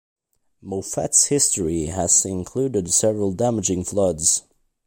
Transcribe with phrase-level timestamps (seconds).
[0.63, 4.41] Moffett's history has included several damaging floods.